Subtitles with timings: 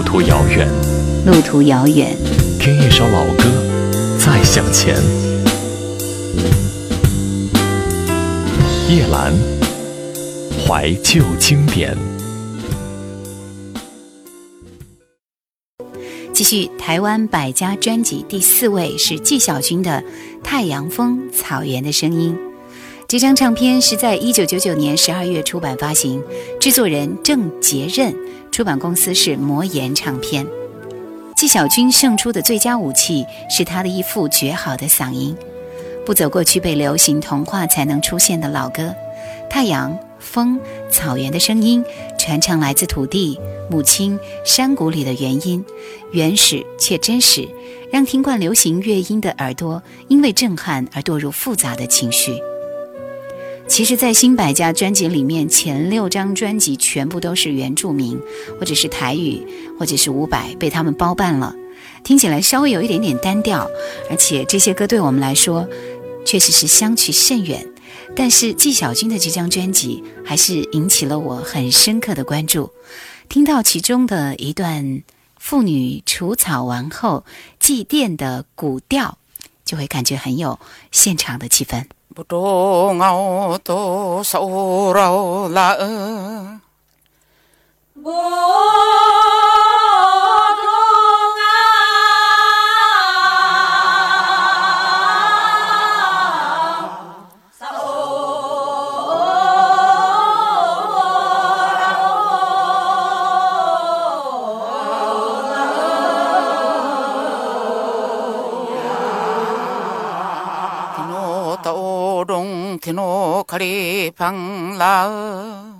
[0.00, 0.66] 路途遥远，
[1.26, 2.16] 路途遥远，
[2.58, 3.44] 听一首老歌，
[4.18, 4.96] 再向前。
[8.88, 9.30] 夜阑，
[10.66, 11.94] 怀旧经典。
[16.32, 20.02] 继续，台湾百家专辑第四位是纪晓君的
[20.42, 22.34] 《太阳风草原的声音》。
[23.06, 26.22] 这张唱片是在一九九九年十二月出版发行，
[26.58, 28.14] 制作人郑杰任，
[28.50, 30.46] 出版公司是魔岩唱片。
[31.36, 35.34] 纪晓君胜出的最佳武器是他的一副绝好的嗓音，
[36.04, 38.94] 不走过去被流行同化才能出现的老歌，
[39.48, 41.82] 太阳、风、草原的声音，
[42.18, 43.40] 传唱来自土地、
[43.70, 45.64] 母亲、山谷里的原因，
[46.12, 47.48] 原始却真实，
[47.90, 52.34] 让听惯流行乐音的耳朵因为震撼而堕入复杂的情绪。
[53.70, 58.20] 其实，在新百家专辑里面，前六张专辑全部都是原住民，
[58.58, 59.46] 或者是台语，
[59.78, 61.54] 或者是伍佰被他们包办了，
[62.02, 63.70] 听起来稍微有一点点单调，
[64.10, 65.68] 而且这些歌对我们来说
[66.26, 67.64] 确实是相去甚远。
[68.16, 72.72] 但是纪晓君的这张专辑还是引起了我很深刻的关注，
[73.28, 75.04] 听到其中的一段
[75.38, 77.24] 妇女除草完后
[77.60, 79.16] 祭奠的古调，
[79.64, 80.58] 就会感觉很有
[80.90, 81.84] 现场的气氛。
[82.16, 85.88] bộ đồ ngao tô sâu rau là ơ.
[87.94, 88.12] Bộ
[90.56, 90.89] đồ
[112.89, 115.75] 티노 가리 방라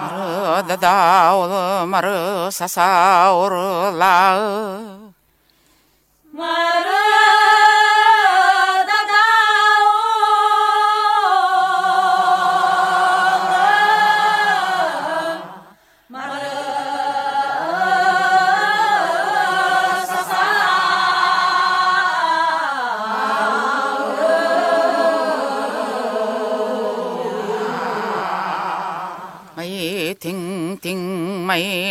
[0.00, 3.31] 마르 다다오 마르 sasa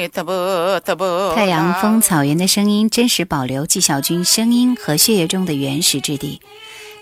[0.08, 6.40] 太阳、风、草原的声音，真实保留纪晓君声音和血液中的原始质地。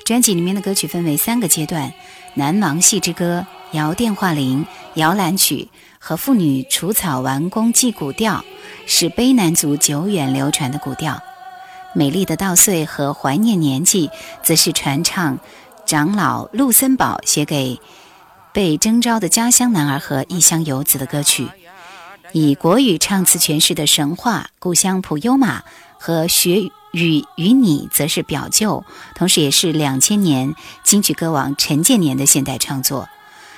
[0.05, 1.93] 专辑里面的歌曲分为三个阶段：
[2.35, 5.69] 南王戏之歌、摇电话铃、摇篮曲
[5.99, 8.45] 和妇女除草完工祭古调，
[8.87, 11.23] 是卑南族久远流传的古调。
[11.95, 14.11] 美丽的稻穗和怀念年纪，
[14.43, 15.39] 则是传唱
[15.87, 17.81] 长老陆森堡写给
[18.53, 21.49] 被征召的家乡男儿和异乡游子的歌曲。
[22.33, 25.65] 以国语唱词诠释的神话、故乡普悠玛
[25.99, 28.85] 和学语与你，则是表舅，
[29.17, 30.55] 同时也是两千年
[30.85, 33.09] 金曲歌王陈建年的现代创作。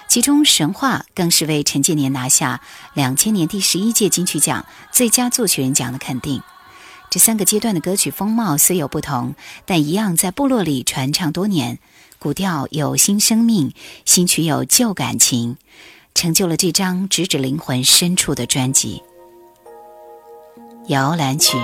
[0.09, 2.63] 其中神话更是为陈建年拿下
[2.95, 6.43] 两千年第十一届金曲奖最佳作曲人奖的肯定。
[7.11, 9.35] 这三个阶段的歌曲风貌虽有不同，
[9.67, 11.79] 但一样在部落里传唱多年。
[12.19, 13.75] 古调有新生命，
[14.07, 15.59] 新曲有旧感情。
[16.15, 19.03] 成就了这张直指灵魂深处的专辑
[20.89, 21.57] 《摇篮曲》。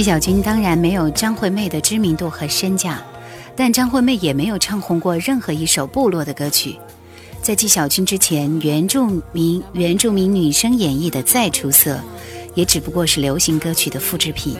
[0.00, 3.04] 纪晓君当然没有张惠妹的知名度和身价，
[3.54, 6.78] 但张惠妹也没有唱红过任何一首部落的歌曲。
[7.42, 12.00] 在纪晓君之前，原住民原住民女生演绎的再出色，
[12.54, 14.56] 也只不过是流行歌曲的复制品。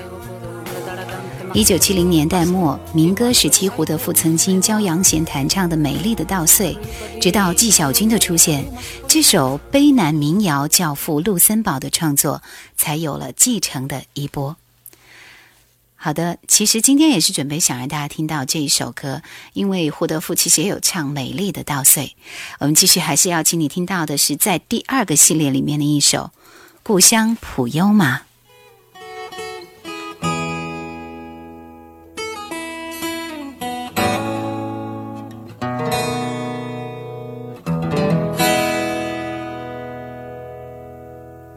[1.55, 6.77] 一九七零年代末，民歌时期，胡德夫曾经教杨贤弹唱的《美丽的稻穗》，
[7.19, 8.63] 直到纪晓君的出现，
[9.09, 12.43] 这首悲男民谣教父陆森堡的创作
[12.77, 14.55] 才有了继承的一波。
[16.03, 19.21] 好的，其实今天也是准备想让大家听到这一首歌，
[19.53, 22.05] 因为胡德夫其实也有唱《美丽的稻穗》。
[22.59, 26.19] 我们继续还是要请你听到的是在第二个系列里面的一首
[26.83, 28.17] 《故乡普悠玛》。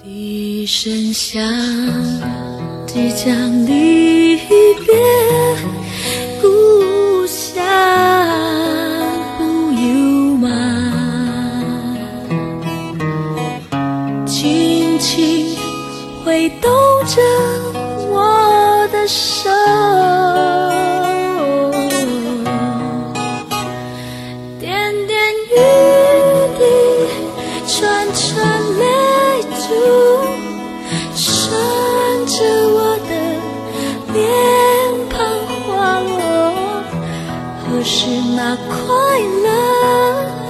[0.04, 1.42] 笛声响，
[2.86, 4.03] 即将离
[37.74, 38.06] 可是
[38.36, 40.43] 那快乐。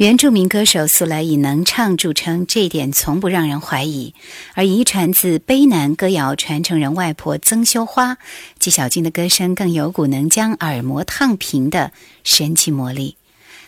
[0.00, 4.14] 原住民歌手素来以能唱著称，这一点从不让人怀疑。
[4.54, 8.16] 而遗传自卑南歌谣传承人外婆曾修花，
[8.58, 11.92] 纪晓君的歌声更有股能将耳膜烫平的
[12.24, 13.18] 神奇魔力。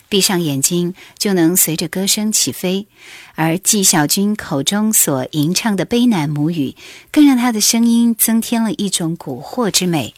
[0.08, 2.86] 闭上眼睛就能随着歌声起飞，
[3.34, 6.74] 而纪晓君口中所吟唱的卑南母语，
[7.10, 10.14] 更让他的声音增添了一种蛊惑之美。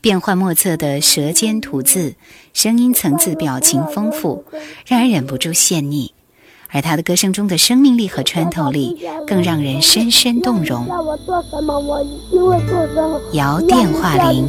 [0.00, 2.14] 变幻莫测的舌尖吐字，
[2.54, 4.44] 声音层次、表情丰富，
[4.86, 6.10] 让人忍不住陷溺。
[6.72, 10.86] 而他的歌声中的生命力和穿透力，更让人深深动容。
[10.86, 13.20] 叫我做什么，我一定会做什么。
[13.32, 14.48] 摇电话铃，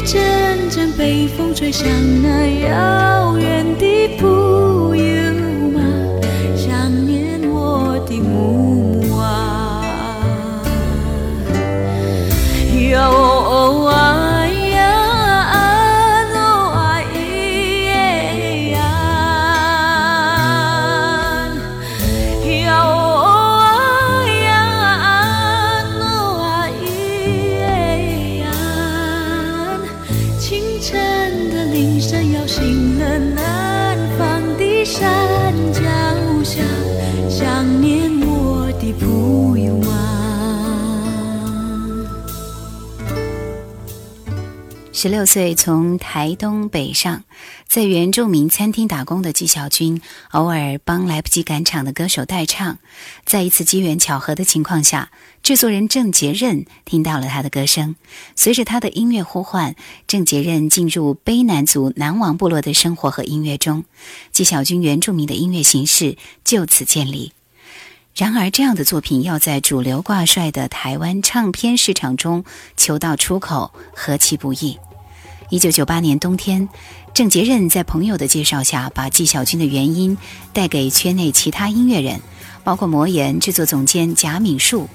[0.00, 1.86] 一阵阵北风吹向
[2.22, 5.29] 那遥远的不远
[45.02, 47.24] 十六岁从台东北上，
[47.66, 50.02] 在原住民餐厅打工的纪晓君，
[50.32, 52.76] 偶尔帮来不及赶场的歌手代唱。
[53.24, 55.10] 在一次机缘巧合的情况下，
[55.42, 57.96] 制作人郑杰任听到了他的歌声。
[58.36, 59.74] 随着他的音乐呼唤，
[60.06, 63.86] 郑杰任进入卑南族南王部落的生活和音乐中，
[64.32, 67.32] 纪晓君原住民的音乐形式就此建立。
[68.14, 72.44] 然而，这样的作品要在主流挂帅的台湾唱片市场中
[72.76, 74.78] 求到出口，何其不易！
[75.50, 76.68] 一九九八年冬天，
[77.12, 80.16] 郑杰任在朋友的介绍下，把纪晓君的原因
[80.52, 82.20] 带给圈内其他音乐人，
[82.62, 84.88] 包括魔岩制作总监贾敏树。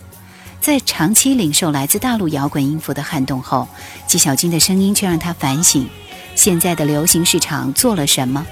[0.61, 3.67] 在长期领受来自大陆摇滚音符的撼动后，
[4.07, 5.85] 纪晓君的声音却让他反省：
[6.35, 8.47] 现在的流行市场做了什么？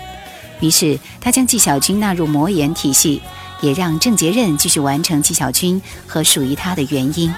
[0.59, 3.21] 于是，他将纪晓君纳入魔岩体系。
[3.61, 7.33] 也让郑杰任继续完成纪晓君和属于他的原因，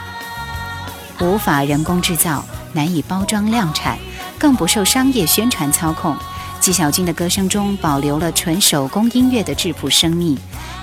[1.19, 2.43] 无法人工制造，
[2.73, 3.99] 难以包装量产，
[4.39, 6.15] 更不受商业宣传操控。
[6.59, 10.35] 纪晓君的歌声中保留了纯手工音乐的质朴生命，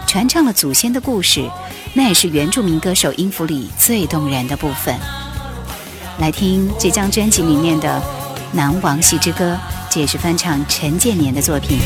[0.06, 1.50] 传唱了祖先的故事，
[1.94, 4.97] 那也是原住民歌手音符里最动人的部分。
[6.18, 8.00] 来听这张专辑里面的
[8.52, 9.54] 《南王戏之歌》，
[9.90, 11.80] 这也是翻唱陈建年的作品。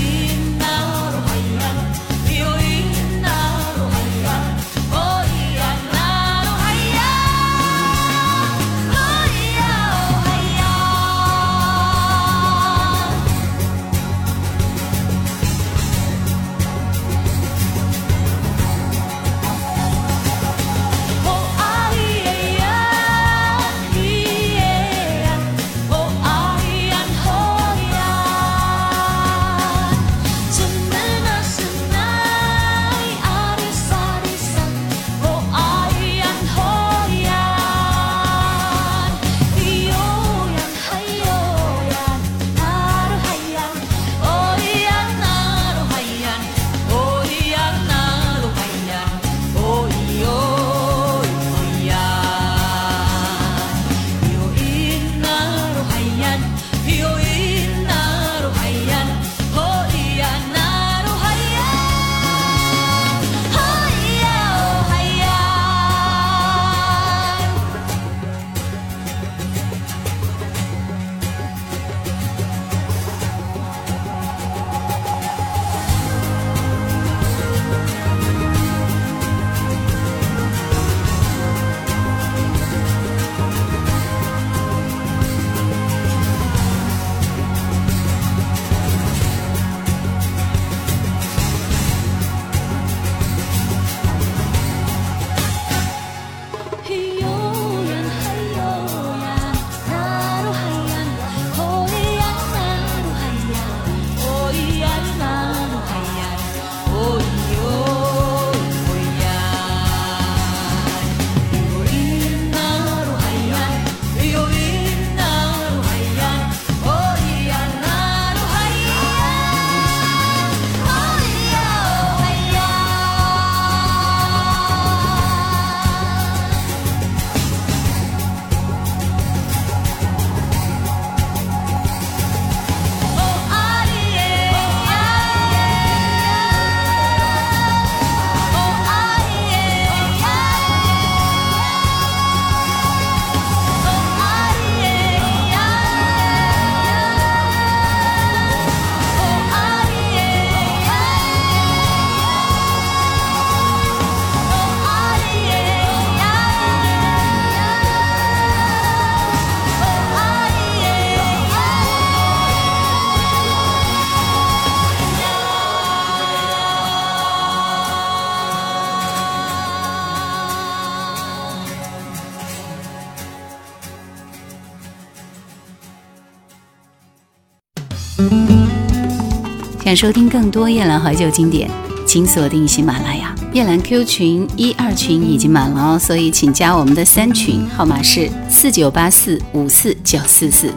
[179.86, 181.70] 想收听更多夜兰怀旧经典，
[182.04, 183.32] 请锁定喜马拉雅。
[183.52, 190.72] 夜兰 Q 群一二群已经满了哦，所以请加我们的三群，号码是四九八四五四九四四。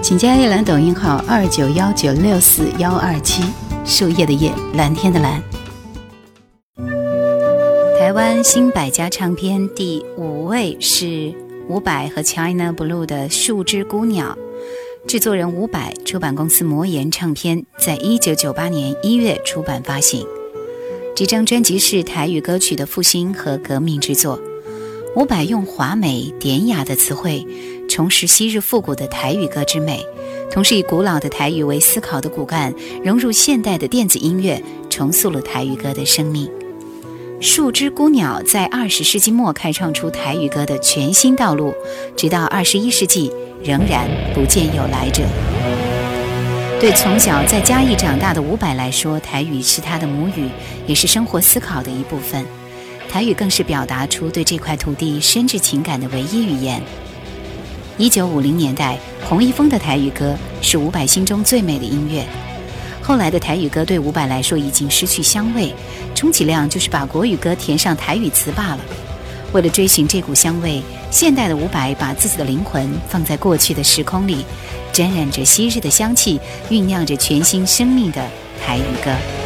[0.00, 3.42] 请加夜兰抖音号二九幺九六四幺二七，
[3.84, 5.42] 树叶的叶，蓝天的蓝。
[8.00, 11.34] 台湾新百家唱片第五位是
[11.68, 14.34] 伍佰和 China Blue 的《树枝孤鸟》。
[15.06, 20.26] 制作人伍佰，出版公司魔岩唱片，在一九九八年一月出版发行。
[21.14, 24.40] 这张专辑是台语歌曲的复兴和革命之作。
[25.14, 27.46] 伍佰用华美典雅的词汇，
[27.88, 30.04] 重拾昔日复古的台语歌之美，
[30.50, 34.60] 同时以古老的台语为思考的骨干，融入现代的电子音乐，
[34.90, 36.50] 重塑了台语歌的生命。
[37.40, 41.72] 树枝孤鸟在二十世纪末开创出台语歌的全新道路，
[42.16, 43.30] 直到二十一世纪
[43.66, 45.24] 仍然不见有来者。
[46.78, 50.48] 对从小在嘉义长大的伍佰来说，台语是他的母语，
[50.86, 52.44] 也是生活思考的一部分。
[53.10, 56.80] 台语更是表达出对这块土地深挚情感的唯一语言。
[57.98, 62.24] 一九五零年代，洪一峰的台语歌是伍佰心中最美的音乐。
[63.02, 65.72] 后来的台语歌对伍佰来说已经失去香味，
[66.14, 68.78] 充其量就是把国语歌填上台语词罢了。
[69.52, 74.44] 为了追寻这股香味，现代的伍佰把自己的灵魂放在过去的时空里，
[74.92, 76.38] 沾染着昔日的香气，
[76.68, 78.22] 酝酿着全新生命的
[78.64, 79.10] 台语歌。《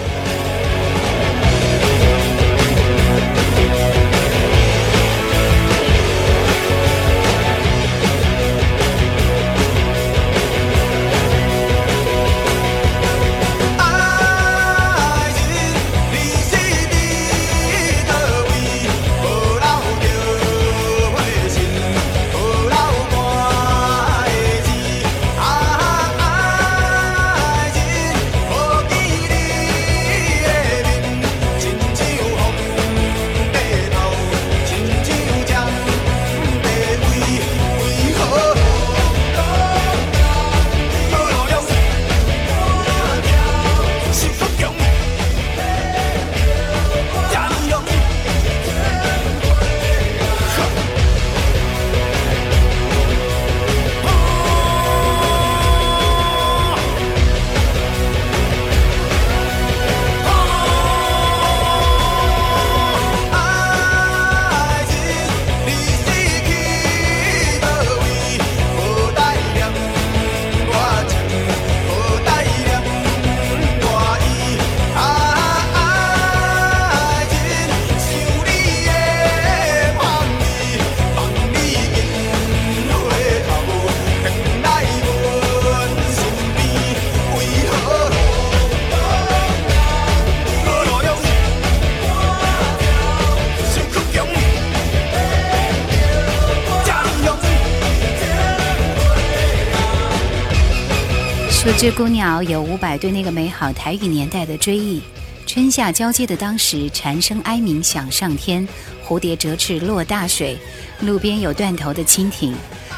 [101.70, 105.00] 这只孤鸟》有伍佰对那个美好台语年代的追忆。
[105.46, 108.66] 春夏交接的当时，蝉声哀鸣响上天，
[109.06, 110.58] 蝴蝶折翅落大水，
[110.98, 112.52] 路边有断头的蜻蜓。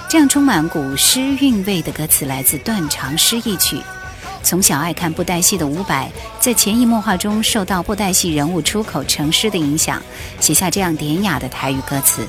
[0.09, 3.77] 这样充满古诗韵味的歌词来自《断肠诗一曲》。
[4.43, 6.09] 从小爱看布袋戏的伍佰，
[6.41, 10.03] 在潜移默化中受到布袋戏人物出口成诗的影响，
[10.41, 12.27] 写下这样典雅的台语歌词：“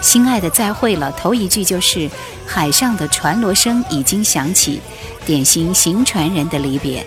[0.00, 2.08] 心爱的再会了，头一句就是
[2.46, 4.80] 海上的船螺声已经响起。”
[5.26, 7.04] 典型行船人的离别，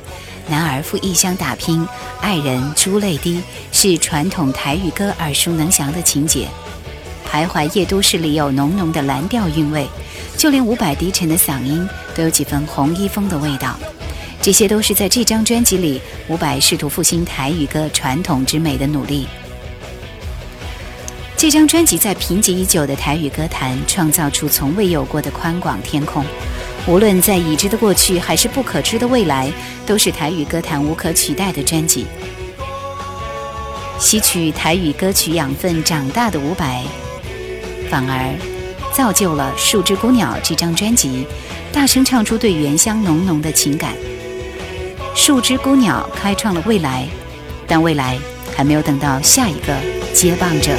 [0.47, 1.87] 男儿赴异乡打拼，
[2.21, 6.47] 爱人珠泪滴，是传统台语歌耳熟能详的情节。
[7.27, 9.87] 徘徊夜都市里有浓浓的蓝调韵味，
[10.37, 13.75] 就连伍佰低沉的嗓音都有几分红衣风的味道。
[14.39, 19.25] 这些都是在这张专辑里，伍佰试图复兴台语歌传统之美的努力。
[21.41, 26.23] 这张专辑在贫瘠已久的台语歌坛创造出从未有过的宽广天空。
[26.85, 29.51] 无论在已知的过去还是不可知的未来，
[29.83, 32.05] 都是台语歌坛无可取代的专辑。
[33.97, 36.83] 吸取台语歌曲养分长大的伍佰，
[37.89, 38.35] 反而
[38.93, 41.25] 造就了《树枝孤鸟》这张专辑，
[41.73, 43.95] 大声唱出对原乡浓浓的情感。
[45.19, 47.07] 《树枝孤鸟》开创了未来，
[47.65, 48.19] 但未来
[48.55, 49.75] 还没有等到下一个
[50.13, 50.71] 接棒者。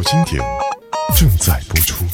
[0.00, 0.42] 阑怀旧经典
[1.16, 2.04] 正在播出。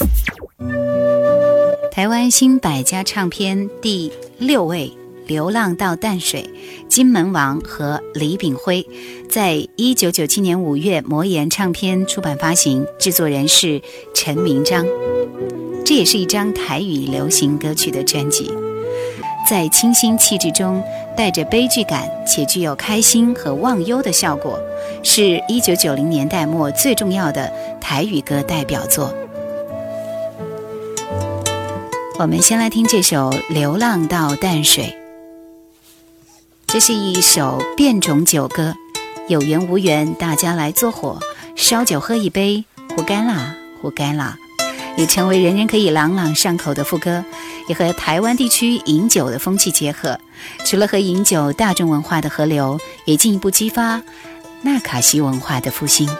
[1.90, 4.92] 台湾新百家唱片第六位，
[5.28, 6.42] 《流浪到淡水》，
[6.88, 8.86] 金门王和李炳辉，
[9.30, 13.80] 在一九九七年五月魔岩唱片出版发行，制作人是
[14.14, 14.84] 陈明章。
[15.84, 18.52] 这也是一张台语流行歌曲的专辑，
[19.48, 20.82] 在清新气质中
[21.16, 24.58] 带着悲剧感，且具有开心和忘忧的效果，
[25.04, 27.52] 是一九九零年代末最重要的
[27.88, 29.14] 台语歌代表作。
[32.18, 34.86] 我们先来听这首《流浪到淡水》，
[36.66, 38.74] 这是一首变种酒歌，
[39.28, 41.20] 有缘无缘，大家来做伙，
[41.54, 42.64] 烧酒喝一杯，
[42.96, 44.36] 活该啦，活该啦。
[44.96, 47.24] 也成为人人可以朗朗上口的副歌，
[47.68, 50.18] 也和台湾地区饮酒的风气结合。
[50.64, 54.02] 除了和饮酒大众文化的河流，也进一步激发
[54.62, 56.10] 纳卡西文化的复兴。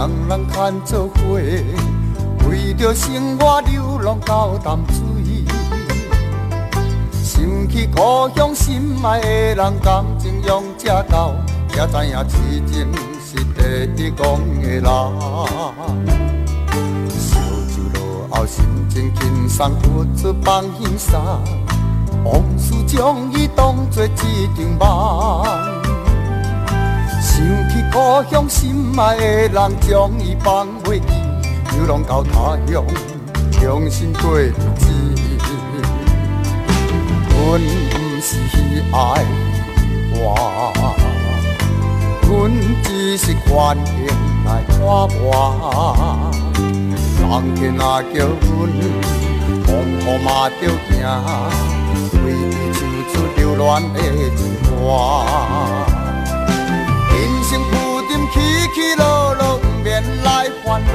[0.00, 1.38] 双人牵做伙，
[2.48, 5.44] 为着生活流浪到淡水。
[7.22, 11.34] 想起故乡心爱的人，感情用这到，
[11.68, 12.34] 才知影痴
[12.72, 12.88] 情
[13.22, 14.24] 是第一讲
[14.62, 14.82] 的人。
[17.10, 21.20] 烧酒落后，心情轻松，不出放轻松，
[22.24, 25.69] 往事将伊当作一场梦。
[27.72, 31.06] 去故乡心爱的人，将伊放袂记，
[31.76, 32.84] 流浪到他乡，
[33.52, 34.90] 重新过日子。
[37.32, 38.36] 阮不是
[38.92, 38.96] 爱
[40.12, 40.72] 我，
[42.28, 42.28] 阮
[42.82, 43.88] 只是愿意
[44.44, 45.24] 来看我。
[47.20, 48.58] 人天若叫阮，
[49.64, 50.92] 风雨嘛着行，
[52.24, 52.78] 为伊唱
[53.12, 53.96] 出流恋的
[54.36, 54.68] 情歌。
[57.50, 58.38] 人生浮沉起
[58.72, 60.92] 起落落，不免来烦恼。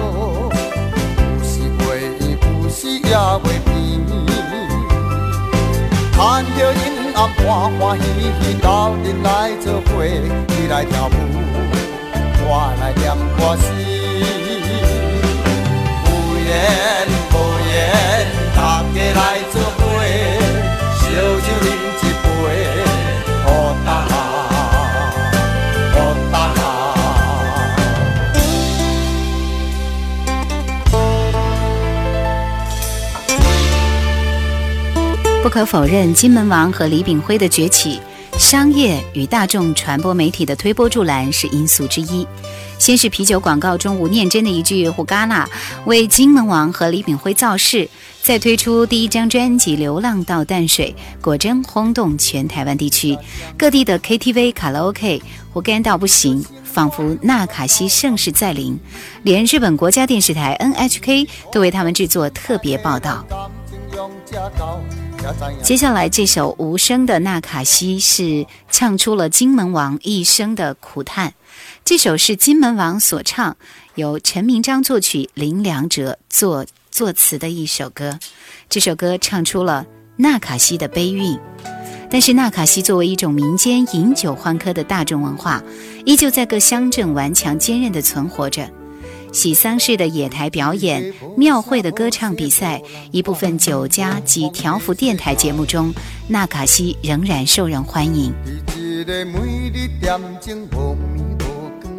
[0.47, 3.13] 有时过意，有时也
[3.43, 3.69] 袂甜。
[6.13, 7.45] 看着阴暗欢
[7.77, 8.05] 欢喜
[8.39, 10.01] 喜，斗阵来做伙，
[10.47, 11.11] 你来跳舞，
[12.47, 13.03] 我来念
[13.37, 13.63] 歌词。
[16.05, 16.07] 无
[16.39, 16.49] 言
[35.45, 38.01] 不可否认，金门王和李炳辉的崛起，
[38.35, 42.25] 商业与大众传播媒体的推波助澜是因素之一。
[42.79, 45.47] 先是啤酒广告中吴念真的一句“胡嘎啦”
[45.85, 47.87] 为金门王和李炳辉造势，
[48.23, 53.15] 再推出第一张专辑《流浪到淡水》，果真轰动全台湾地区，
[53.55, 55.21] 各地的 KTV、卡拉 OK
[55.53, 58.79] 胡干到不行，仿佛纳卡西盛世再临，
[59.21, 63.23] 连日本国家电视台 NHK 都为他们制作特别报道。
[65.63, 71.33] 接下来这首无声的纳卡西是唱出了金门王一生的苦叹。
[71.83, 73.55] 这首是金门王所唱，
[73.95, 78.19] 由陈明章作曲，林良哲作作词的一首歌。
[78.69, 79.85] 这首歌唱出了
[80.17, 81.39] 纳卡西的悲韵。
[82.09, 85.63] 但是纳卡西作为一种民间饮酒欢歌的大众文化，
[86.05, 88.69] 依旧在各乡镇顽强坚韧地存活着。
[89.35, 95.93] 喜丧事的野台表演、庙会的歌唱比赛、一部分酒家及条幅电台节目中，
[96.29, 98.33] 纳卡西仍然受人欢迎。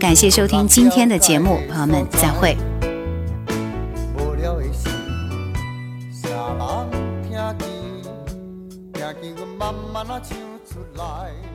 [0.00, 2.56] 感谢收听今天的节目，朋友们，再会。
[9.20, 9.46] 听见阮
[9.92, 11.45] 慢慢唱出来。